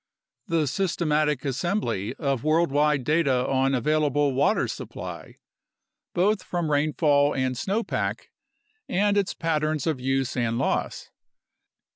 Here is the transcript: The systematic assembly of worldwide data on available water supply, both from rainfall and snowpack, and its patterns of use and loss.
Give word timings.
The 0.47 0.65
systematic 0.65 1.45
assembly 1.45 2.15
of 2.15 2.43
worldwide 2.43 3.03
data 3.03 3.47
on 3.47 3.75
available 3.75 4.33
water 4.33 4.67
supply, 4.67 5.35
both 6.15 6.41
from 6.41 6.71
rainfall 6.71 7.35
and 7.35 7.55
snowpack, 7.55 8.31
and 8.89 9.15
its 9.15 9.35
patterns 9.35 9.85
of 9.85 10.01
use 10.01 10.35
and 10.35 10.57
loss. 10.57 11.11